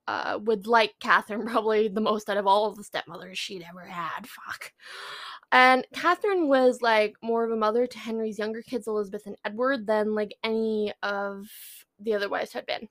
[0.08, 3.84] uh, would like Catherine probably the most out of all of the stepmothers she'd ever
[3.84, 4.26] had.
[4.26, 4.72] Fuck.
[5.52, 9.86] And Catherine was like more of a mother to Henry's younger kids, Elizabeth and Edward,
[9.86, 11.48] than like any of
[11.98, 12.88] the other wives had been.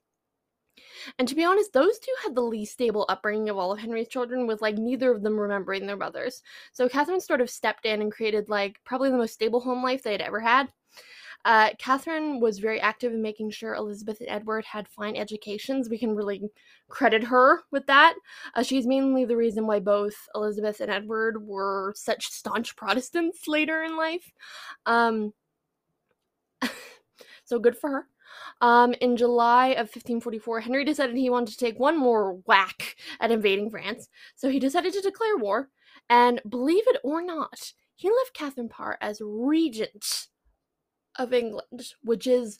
[1.20, 4.08] And to be honest, those two had the least stable upbringing of all of Henry's
[4.08, 6.41] children, with like neither of them remembering their mothers.
[6.72, 10.04] So Catherine sort of stepped in and created like probably the most stable home life
[10.04, 10.72] they had ever had.
[11.46, 15.90] Uh, Catherine was very active in making sure Elizabeth and Edward had fine educations.
[15.90, 16.42] We can really
[16.90, 18.16] credit her with that.
[18.56, 23.84] Uh, she's mainly the reason why both Elizabeth and Edward were such staunch Protestants later
[23.84, 24.32] in life.
[24.88, 25.34] Um,
[27.46, 28.08] so good for her.
[28.62, 33.32] Um, in July of 1544, Henry decided he wanted to take one more whack at
[33.32, 35.70] invading France, so he decided to declare war.
[36.10, 40.28] And believe it or not, he left Catherine Parr as regent
[41.17, 42.58] of England, which is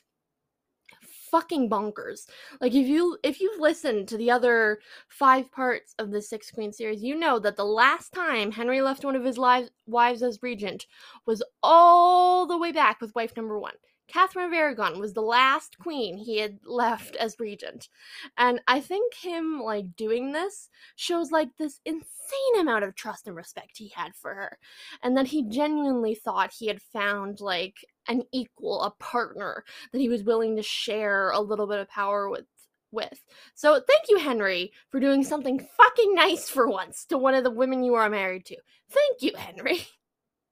[1.36, 2.28] fucking bonkers.
[2.62, 6.72] Like if you if you've listened to the other 5 parts of the Six Queen
[6.72, 10.42] series, you know that the last time Henry left one of his lives, wives as
[10.42, 10.86] regent
[11.26, 13.74] was all the way back with wife number 1.
[14.08, 17.90] Catherine of Aragon was the last queen he had left as regent.
[18.38, 23.36] And I think him like doing this shows like this insane amount of trust and
[23.36, 24.60] respect he had for her.
[25.02, 30.10] And that he genuinely thought he had found like an equal, a partner that he
[30.10, 32.46] was willing to share a little bit of power with
[32.92, 33.24] with.
[33.54, 37.52] So thank you, Henry, for doing something fucking nice for once to one of the
[37.52, 38.58] women you are married to.
[38.90, 39.86] Thank you, Henry.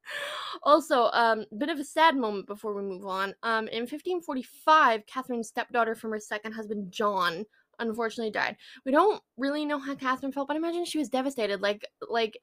[0.63, 3.33] also, um, bit of a sad moment before we move on.
[3.43, 7.45] Um, in 1545, Catherine's stepdaughter from her second husband, John,
[7.79, 8.57] unfortunately died.
[8.85, 11.61] We don't really know how Catherine felt, but I imagine she was devastated.
[11.61, 12.37] Like, like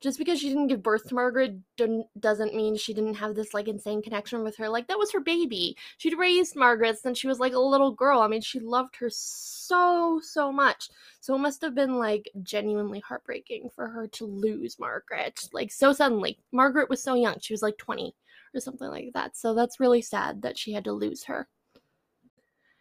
[0.00, 3.68] just because she didn't give birth to Margaret doesn't mean she didn't have this like
[3.68, 4.68] insane connection with her.
[4.68, 5.76] Like that was her baby.
[5.96, 8.20] She'd raised Margaret since she was like a little girl.
[8.20, 10.88] I mean, she loved her so so much.
[11.20, 15.92] So it must have been like genuinely heartbreaking for her to lose Margaret like so
[15.92, 16.38] suddenly.
[16.52, 17.36] Margaret was so young.
[17.40, 18.14] She was like 20
[18.54, 19.36] or something like that.
[19.36, 21.48] So that's really sad that she had to lose her.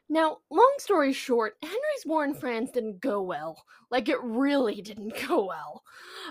[0.10, 3.64] Now, long story short, Henry's war in France didn't go well.
[3.92, 5.84] Like, it really didn't go well.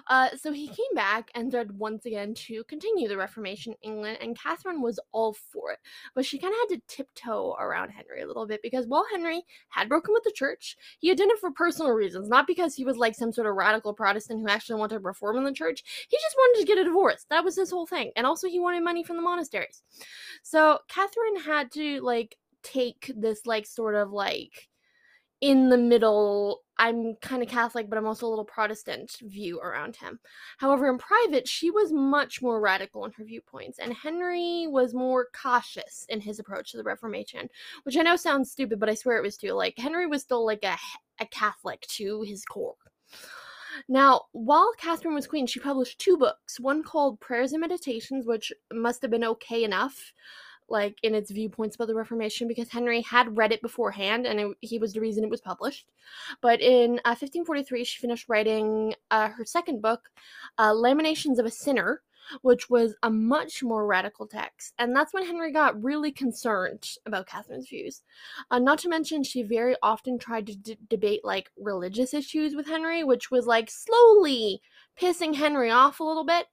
[0.09, 4.19] Uh, so he came back and tried once again to continue the Reformation in England,
[4.21, 5.79] and Catherine was all for it.
[6.15, 9.43] But she kind of had to tiptoe around Henry a little bit because while Henry
[9.69, 12.85] had broken with the church, he had done it for personal reasons, not because he
[12.85, 15.83] was like some sort of radical Protestant who actually wanted to reform in the church.
[16.09, 17.27] He just wanted to get a divorce.
[17.29, 18.13] That was his whole thing.
[18.17, 19.83] And also, he wanted money from the monasteries.
[20.43, 22.37] So Catherine had to, like,
[22.67, 24.69] take this like sort of like
[25.43, 29.95] in the middle i'm kind of catholic but i'm also a little protestant view around
[29.97, 30.19] him.
[30.59, 35.29] However in private she was much more radical in her viewpoints and henry was more
[35.41, 37.49] cautious in his approach to the reformation
[37.83, 39.53] which i know sounds stupid but i swear it was too.
[39.53, 40.77] Like henry was still like a,
[41.21, 42.75] a catholic to his core.
[43.89, 48.51] Now, while Catherine was queen, she published two books, one called Prayers and Meditations, which
[48.73, 50.13] must have been okay enough
[50.69, 54.57] like in its viewpoints about the Reformation because Henry had read it beforehand and it,
[54.61, 55.87] he was the reason it was published.
[56.41, 60.11] But in uh, 1543, she finished writing uh, her second book,
[60.59, 62.03] uh, Lamentations of a Sinner,
[62.43, 64.75] which was a much more radical text.
[64.79, 68.03] And that's when Henry got really concerned about Catherine's views.
[68.51, 72.67] Uh, not to mention, she very often tried to d- debate like religious issues with
[72.67, 74.61] Henry, which was like slowly
[75.01, 76.47] pissing Henry off a little bit.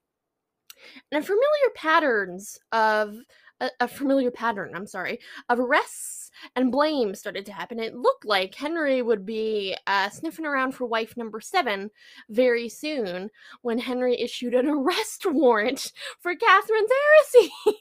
[1.12, 3.16] And familiar patterns of
[3.60, 7.80] a, a familiar pattern, I'm sorry, of arrests and blame started to happen.
[7.80, 11.90] It looked like Henry would be uh, sniffing around for wife number seven
[12.30, 13.30] very soon
[13.62, 16.92] when Henry issued an arrest warrant for Catherine's
[17.34, 17.54] heresy.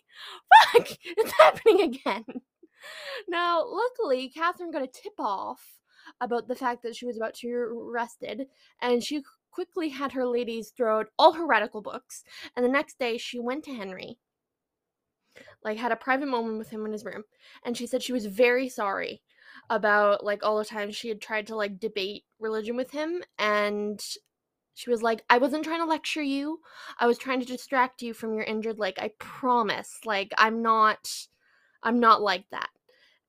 [0.73, 0.89] Fuck!
[1.05, 2.25] It's happening again.
[3.29, 5.63] Now, luckily, Catherine got a tip off
[6.21, 8.47] about the fact that she was about to be arrested,
[8.81, 12.25] and she quickly had her ladies throw out all her radical books.
[12.57, 14.19] And the next day, she went to Henry
[15.65, 17.25] like had a private moment with him in his room
[17.65, 19.23] and she said she was very sorry
[19.71, 24.01] about like all the times she had tried to like debate religion with him and
[24.75, 26.61] she was like i wasn't trying to lecture you.
[26.99, 28.95] I was trying to distract you from your injured leg.
[28.99, 30.01] I promise.
[30.05, 31.09] Like i'm not
[31.83, 32.71] i'm not like that.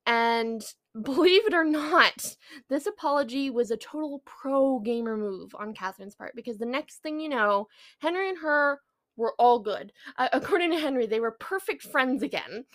[0.05, 0.63] And
[1.01, 2.35] believe it or not
[2.69, 7.19] this apology was a total pro gamer move on catherine's part because the next thing
[7.19, 7.67] you know
[7.97, 8.79] henry and her
[9.15, 9.91] were all good.
[10.17, 12.65] Uh, according to Henry, they were perfect friends again.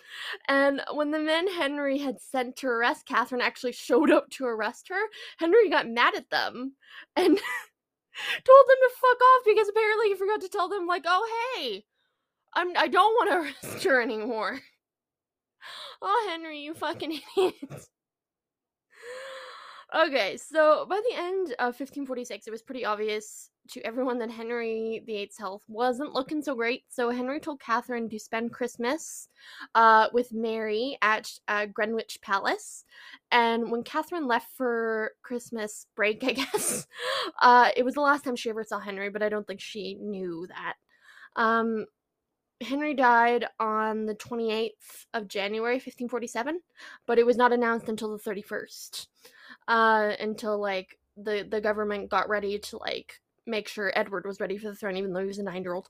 [0.47, 4.87] And when the men Henry had sent to arrest Catherine actually showed up to arrest
[4.89, 5.01] her,
[5.37, 6.75] Henry got mad at them
[7.15, 11.55] and told them to fuck off because apparently he forgot to tell them, like, oh,
[11.55, 11.85] hey,
[12.53, 14.59] I'm, I don't want to arrest her anymore.
[16.01, 17.87] Oh, Henry, you fucking idiot.
[19.93, 25.03] okay, so by the end of 1546, it was pretty obvious to everyone that Henry
[25.05, 26.83] VIII's health wasn't looking so great.
[26.89, 29.29] So Henry told Catherine to spend Christmas
[29.75, 32.85] uh, with Mary at uh, Greenwich Palace.
[33.31, 36.87] And when Catherine left for Christmas break, I guess,
[37.41, 39.95] uh, it was the last time she ever saw Henry, but I don't think she
[39.95, 40.73] knew that.
[41.35, 41.85] Um,
[42.61, 46.59] Henry died on the 28th of January, 1547,
[47.05, 49.07] but it was not announced until the 31st.
[49.67, 54.57] Uh, until like the the government got ready to like make sure Edward was ready
[54.57, 55.89] for the throne, even though he was a nine year old.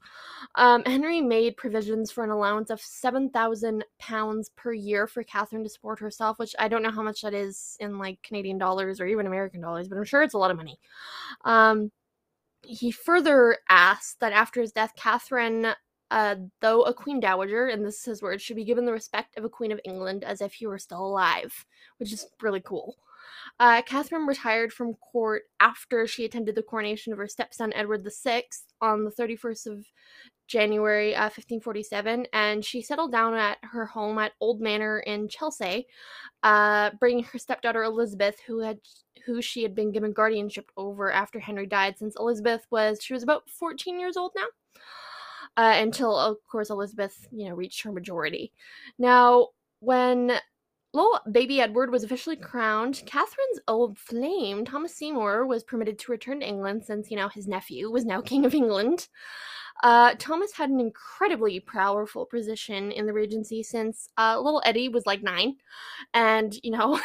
[0.56, 6.00] Um, Henry made provisions for an allowance of £7,000 per year for Catherine to support
[6.00, 9.28] herself, which I don't know how much that is in like Canadian dollars or even
[9.28, 10.80] American dollars, but I'm sure it's a lot of money.
[11.46, 11.92] Um,
[12.62, 15.74] he further asked that after his death, Catherine
[16.12, 19.38] uh, though a queen dowager, and this is his words, should be given the respect
[19.38, 21.66] of a queen of England as if he were still alive,
[21.98, 22.98] which is really cool.
[23.60, 28.44] Uh, Catherine retired from court after she attended the coronation of her stepson Edward VI
[28.82, 29.86] on the 31st of
[30.48, 35.88] January uh, 1547, and she settled down at her home at Old Manor in Chelsea,
[36.44, 38.80] uh, bringing her stepdaughter Elizabeth, who had
[39.26, 43.24] who she had been given guardianship over after Henry died, since Elizabeth was she was
[43.24, 44.48] about 14 years old now.
[45.58, 48.52] Uh, until of course Elizabeth, you know, reached her majority.
[48.98, 49.50] Now,
[49.82, 50.40] when
[50.92, 53.04] Little baby Edward was officially crowned.
[53.06, 57.48] Catherine's old flame, Thomas Seymour, was permitted to return to England since, you know, his
[57.48, 59.08] nephew was now King of England.
[59.84, 65.06] Uh, Thomas had an incredibly powerful position in the Regency since uh, little Eddie was
[65.06, 65.56] like nine.
[66.14, 67.00] And, you know,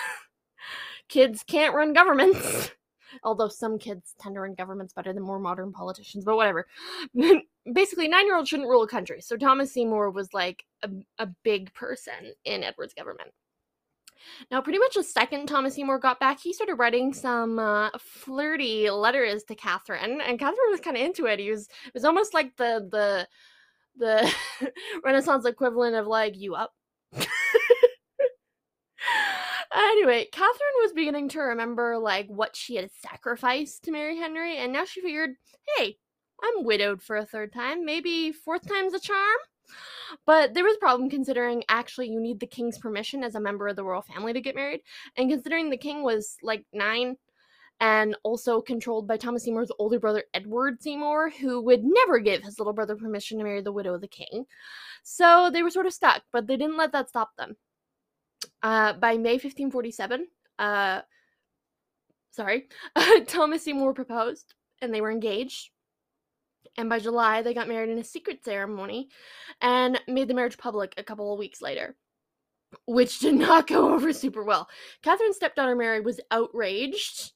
[1.08, 2.70] kids can't run governments.
[3.22, 6.66] Although some kids tend to run governments better than more modern politicians, but whatever.
[7.72, 9.20] Basically, nine year olds shouldn't rule a country.
[9.20, 13.30] So Thomas Seymour was like a, a big person in Edward's government.
[14.50, 18.90] Now, pretty much the second Thomas Seymour got back, he started writing some uh, flirty
[18.90, 21.38] letters to Catherine, and Catherine was kind of into it.
[21.38, 23.28] He was it was almost like the the
[23.96, 24.32] the
[25.04, 26.72] Renaissance equivalent of like you up.
[29.74, 34.72] anyway, Catherine was beginning to remember like what she had sacrificed to marry Henry, and
[34.72, 35.30] now she figured,
[35.76, 35.96] hey,
[36.42, 37.84] I'm widowed for a third time.
[37.84, 39.38] Maybe fourth time's a charm.
[40.26, 43.68] But there was a problem considering actually you need the king's permission as a member
[43.68, 44.80] of the royal family to get married.
[45.16, 47.16] And considering the king was like nine
[47.80, 52.58] and also controlled by Thomas Seymour's older brother Edward Seymour, who would never give his
[52.58, 54.44] little brother permission to marry the widow of the king.
[55.02, 57.56] So they were sort of stuck, but they didn't let that stop them.
[58.62, 60.26] Uh, by May 1547,
[60.58, 61.00] uh,
[62.30, 62.68] sorry,
[63.26, 65.70] Thomas Seymour proposed and they were engaged
[66.76, 69.08] and by July they got married in a secret ceremony
[69.60, 71.96] and made the marriage public a couple of weeks later,
[72.86, 74.68] which did not go over super well.
[75.02, 77.32] Catherine's stepdaughter Mary was outraged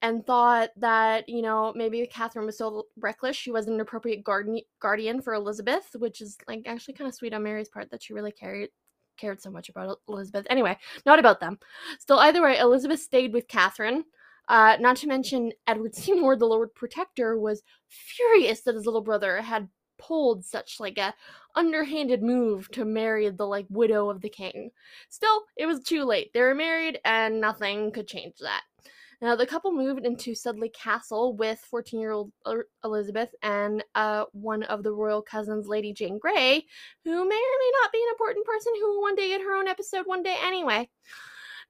[0.00, 4.60] and thought that, you know, maybe Catherine was so reckless she wasn't an appropriate guardian
[4.80, 8.12] guardian for Elizabeth, which is like actually kind of sweet on Mary's part that she
[8.14, 8.68] really cared
[9.16, 10.46] cared so much about Elizabeth.
[10.48, 11.58] Anyway, not about them.
[11.98, 14.04] Still, either way, Elizabeth stayed with Catherine
[14.48, 19.40] uh, not to mention, Edward Seymour, the Lord Protector, was furious that his little brother
[19.40, 19.68] had
[19.98, 21.14] pulled such like a
[21.54, 24.70] underhanded move to marry the like widow of the king.
[25.08, 26.32] Still, it was too late.
[26.32, 28.62] They were married and nothing could change that.
[29.20, 32.32] Now, the couple moved into Sudeley Castle with 14 year old
[32.82, 36.66] Elizabeth and uh, one of the royal cousins, Lady Jane Grey,
[37.04, 39.54] who may or may not be an important person who will one day get her
[39.54, 40.88] own episode one day anyway.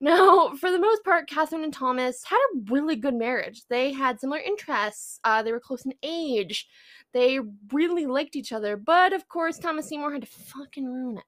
[0.03, 3.63] Now, for the most part, Catherine and Thomas had a really good marriage.
[3.71, 6.67] They had similar interests, uh, they were close in age,
[7.13, 7.39] they
[7.73, 11.25] really liked each other, but of course, Thomas Seymour had to fucking ruin it.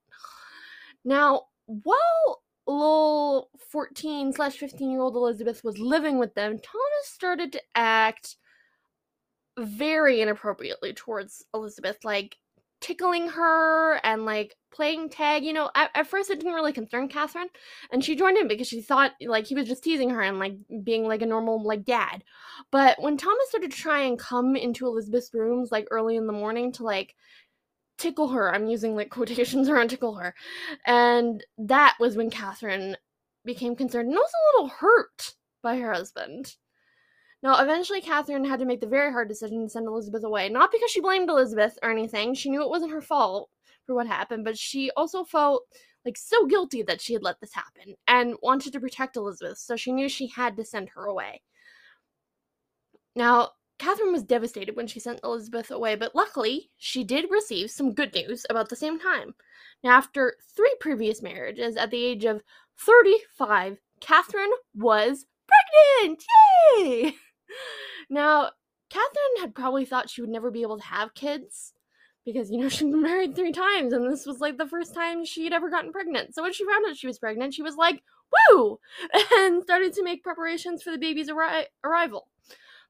[1.04, 7.52] Now, while little 14 slash 15 year old Elizabeth was living with them, Thomas started
[7.52, 8.34] to act
[9.56, 12.36] very inappropriately towards Elizabeth, like
[12.84, 15.42] tickling her and like playing tag.
[15.42, 17.48] You know, at, at, first it didn't really concern Catherine,
[17.90, 20.54] and she joined in because she thought like he was just teasing her and like
[20.84, 22.22] being like a normal like dad.
[22.70, 26.32] But when Thomas started to try and come into Elizabeth's rooms like early in the
[26.32, 27.14] morning to like
[27.96, 28.52] tickle her.
[28.54, 30.34] I'm using like quotations around tickle her.
[30.86, 32.96] And that was when Catherine
[33.44, 36.56] became concerned and was a little hurt by her husband.
[37.44, 40.48] Now, eventually, Catherine had to make the very hard decision to send Elizabeth away.
[40.48, 43.50] Not because she blamed Elizabeth or anything, she knew it wasn't her fault
[43.86, 45.64] for what happened, but she also felt
[46.06, 49.76] like so guilty that she had let this happen and wanted to protect Elizabeth, so
[49.76, 51.42] she knew she had to send her away.
[53.14, 57.92] Now, Catherine was devastated when she sent Elizabeth away, but luckily, she did receive some
[57.92, 59.34] good news about the same time.
[59.82, 62.40] Now, after three previous marriages, at the age of
[62.78, 66.24] 35, Catherine was pregnant!
[66.78, 67.16] Yay!
[68.10, 68.50] Now,
[68.90, 71.72] Catherine had probably thought she would never be able to have kids
[72.24, 75.24] because, you know, she'd been married three times and this was like the first time
[75.24, 76.34] she'd ever gotten pregnant.
[76.34, 78.02] So when she found out she was pregnant, she was like,
[78.50, 78.78] woo!
[79.38, 82.28] And started to make preparations for the baby's arri- arrival.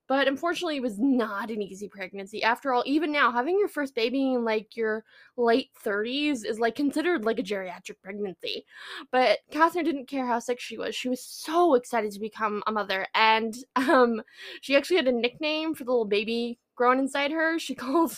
[0.06, 2.42] But unfortunately, it was not an easy pregnancy.
[2.42, 5.04] After all, even now, having your first baby in like your
[5.36, 8.66] late 30s is like considered like a geriatric pregnancy.
[9.10, 10.94] But Catherine didn't care how sick she was.
[10.94, 13.06] She was so excited to become a mother.
[13.14, 14.22] And um,
[14.60, 17.58] she actually had a nickname for the little baby growing inside her.
[17.58, 18.16] She called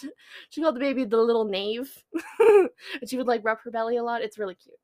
[0.51, 2.03] she called the baby the little knave.
[2.41, 2.69] and
[3.09, 4.23] she would like rub her belly a lot.
[4.23, 4.77] It's really cute.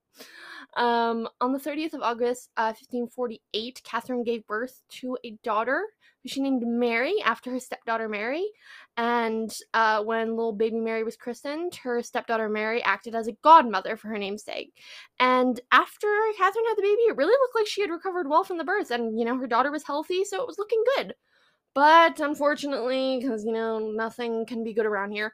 [0.77, 5.85] Um, on the 30th of August, uh, 1548, Catherine gave birth to a daughter
[6.23, 8.47] who she named Mary after her stepdaughter Mary.
[8.97, 13.97] And uh, when little baby Mary was christened, her stepdaughter Mary acted as a godmother
[13.97, 14.73] for her namesake.
[15.19, 16.07] And after
[16.39, 18.91] Catherine had the baby, it really looked like she had recovered well from the birth,
[18.91, 21.15] and you know her daughter was healthy, so it was looking good.
[21.75, 25.33] But unfortunately, because you know, nothing can be good around here,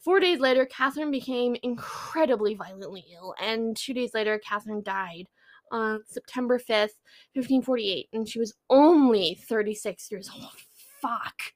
[0.00, 5.28] four days later, Catherine became incredibly violently ill, and two days later, Catherine died
[5.70, 6.96] on September 5th,
[7.34, 10.52] 1548, and she was only 36 years old.
[11.00, 11.52] Fuck.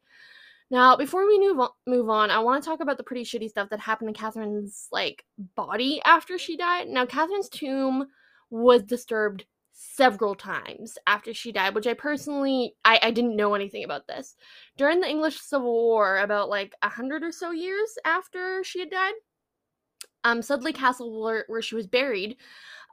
[0.71, 3.51] Now, before we move on, move on, I want to talk about the pretty shitty
[3.51, 5.25] stuff that happened to Catherine's like
[5.55, 6.89] body after she died.
[6.89, 8.07] Now, Catherine's tomb
[8.49, 13.85] was disturbed several times after she died, which I personally I, I didn't know anything
[13.85, 14.37] about this.
[14.77, 18.91] During the English Civil War, about like a hundred or so years after she had
[18.91, 19.15] died,
[20.25, 22.37] um, Studley Castle, where, where she was buried,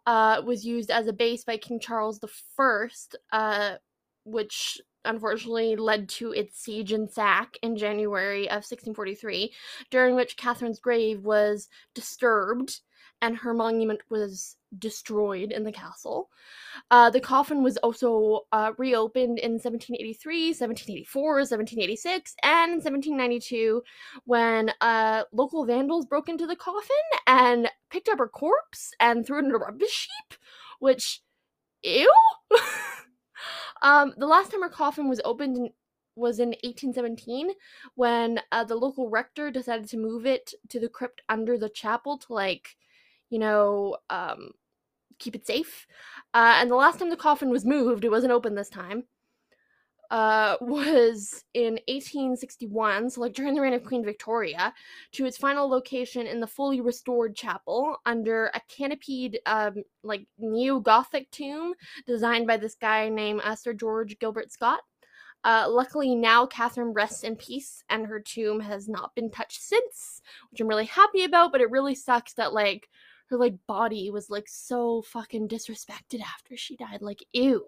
[0.06, 2.20] uh, was used as a base by King Charles
[2.60, 2.88] I,
[3.32, 3.76] uh,
[4.24, 9.54] which unfortunately led to its siege and sack in January of 1643,
[9.90, 12.82] during which Catherine's grave was disturbed
[13.22, 16.30] and her monument was destroyed in the castle.
[16.92, 23.82] Uh, the coffin was also uh, reopened in 1783, 1784, 1786, and 1792
[24.26, 26.96] when uh, local vandals broke into the coffin
[27.28, 30.40] and picked up her corpse and threw it in a rubbish heap,
[30.80, 31.22] which,
[31.84, 32.12] ew!
[33.82, 35.70] um, the last time her coffin was opened in,
[36.16, 37.52] was in 1817
[37.96, 42.18] when uh, the local rector decided to move it to the crypt under the chapel
[42.18, 42.76] to like
[43.30, 44.52] you know, um,
[45.20, 45.86] keep it safe.
[46.34, 49.04] Uh, and the last time the coffin was moved, it wasn't open this time,
[50.12, 54.74] uh, was in 1861, so like during the reign of Queen Victoria,
[55.12, 60.80] to its final location in the fully restored chapel under a canopied, um, like neo
[60.80, 61.74] Gothic tomb
[62.08, 64.82] designed by this guy named uh, Sir George Gilbert Scott.
[65.46, 70.22] Uh, luckily, now Catherine rests in peace, and her tomb has not been touched since,
[70.52, 71.54] which I'm really happy about.
[71.54, 72.90] But it really sucks that like
[73.30, 77.02] her like body was like so fucking disrespected after she died.
[77.02, 77.66] Like, ew.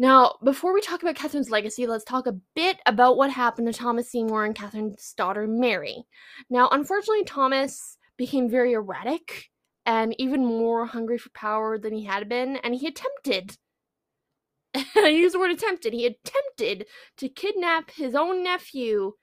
[0.00, 3.72] Now, before we talk about Catherine's legacy, let's talk a bit about what happened to
[3.72, 6.06] Thomas Seymour and Catherine's daughter Mary.
[6.48, 9.50] Now, unfortunately, Thomas became very erratic
[9.84, 13.56] and even more hungry for power than he had been, and he attempted.
[14.96, 15.92] I use the word attempted.
[15.92, 16.86] He attempted
[17.16, 19.14] to kidnap his own nephew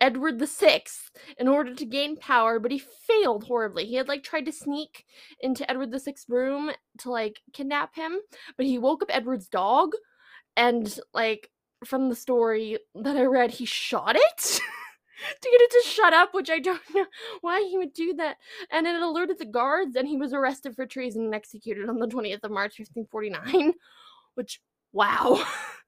[0.00, 3.84] Edward the Sixth in order to gain power, but he failed horribly.
[3.86, 5.04] He had like tried to sneak
[5.40, 8.18] into Edward the Sixth's room to like kidnap him,
[8.56, 9.92] but he woke up Edward's dog,
[10.56, 11.50] and like
[11.84, 14.60] from the story that I read, he shot it.
[15.40, 17.06] to get it to shut up, which I don't know
[17.40, 18.36] why he would do that.
[18.70, 22.06] And it alerted the guards, and he was arrested for treason and executed on the
[22.06, 23.74] 20th of March, 1549.
[24.34, 24.60] Which,
[24.92, 25.44] wow.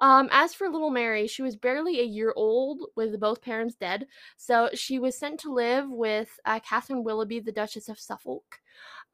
[0.00, 4.06] Um, as for little Mary, she was barely a year old with both parents dead,
[4.36, 8.60] so she was sent to live with uh, Catherine Willoughby, the Duchess of Suffolk.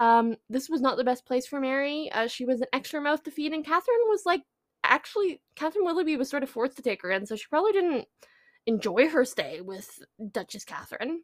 [0.01, 2.11] Um, this was not the best place for Mary.
[2.13, 4.43] Uh, she was an extra mouth to feed, and Catherine was like,
[4.83, 8.07] actually, Catherine Willoughby was sort of forced to take her in, so she probably didn't
[8.67, 11.23] enjoy her stay with Duchess Catherine.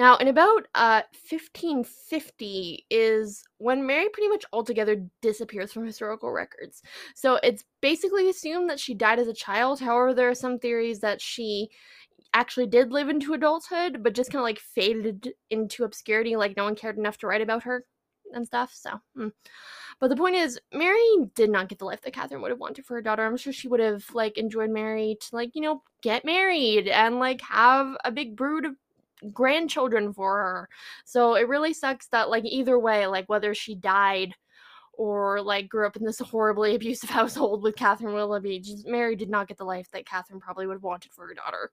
[0.00, 6.80] Now, in about uh, 1550 is when Mary pretty much altogether disappears from historical records.
[7.14, 9.78] So it's basically assumed that she died as a child.
[9.78, 11.68] However, there are some theories that she
[12.32, 16.64] actually did live into adulthood, but just kind of like faded into obscurity, like no
[16.64, 17.84] one cared enough to write about her
[18.32, 18.72] and stuff.
[18.72, 19.32] So, mm.
[20.00, 20.98] but the point is, Mary
[21.34, 23.26] did not get the life that Catherine would have wanted for her daughter.
[23.26, 27.18] I'm sure she would have like enjoyed Mary to like you know get married and
[27.18, 28.76] like have a big brood of
[29.32, 30.68] grandchildren for her.
[31.04, 34.34] So it really sucks that like either way, like whether she died
[34.92, 39.30] or like grew up in this horribly abusive household with Catherine Willoughby, just Mary did
[39.30, 41.70] not get the life that Catherine probably would have wanted for her daughter.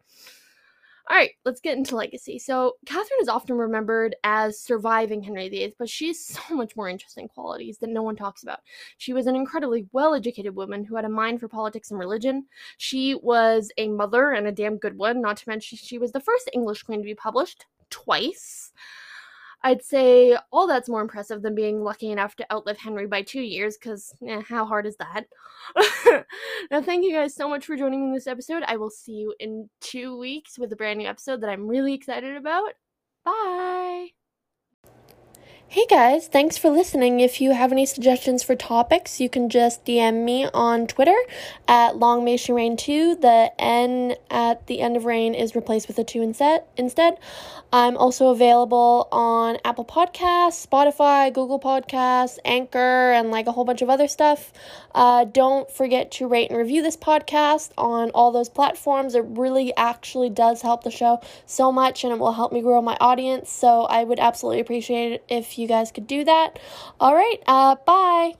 [1.10, 2.38] All right, let's get into legacy.
[2.38, 6.89] So, Catherine is often remembered as surviving Henry VIII, but she has so much more
[6.89, 8.60] interesting qualities that no one talks about.
[8.97, 12.45] She was an incredibly well educated woman who had a mind for politics and religion.
[12.78, 16.20] She was a mother and a damn good one, not to mention she was the
[16.20, 18.74] first English queen to be published twice.
[19.64, 23.41] I'd say all that's more impressive than being lucky enough to outlive Henry by two
[23.41, 25.26] years, because eh, how hard is that?
[26.72, 28.64] now, thank you guys so much for joining me in this episode.
[28.68, 31.93] I will see you in two weeks with a brand new episode that I'm really
[31.93, 32.74] excited about.
[33.26, 34.10] Bye!
[35.70, 37.20] Hey guys, thanks for listening.
[37.20, 41.18] If you have any suggestions for topics, you can just DM me on Twitter
[41.68, 43.15] at Long May She Reign 2.
[43.15, 47.18] The N at the end of reign is replaced with a 2 instead.
[47.74, 53.82] I'm also available on Apple Podcasts, Spotify, Google Podcasts, Anchor, and like a whole bunch
[53.82, 54.53] of other stuff.
[54.95, 59.15] Uh, don't forget to rate and review this podcast on all those platforms.
[59.15, 62.82] It really actually does help the show so much and it will help me grow
[62.82, 63.51] my audience.
[63.51, 65.26] So I would absolutely appreciate it
[65.58, 66.60] you guys could do that.
[66.99, 68.34] All right, uh, bye.